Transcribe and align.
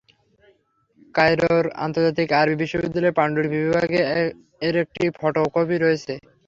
কায়রোর 1.15 1.65
আন্তর্জাতিক 1.85 2.27
আরবী 2.39 2.55
বিশ্ববিদ্যালয়ের 2.61 3.17
পাণ্ডুলিপি 3.17 3.57
বিভাগে 3.61 3.99
এর 4.67 4.75
একটি 4.83 5.03
ফটো 5.17 5.41
কপি 5.55 5.75
রয়েছে। 5.77 6.13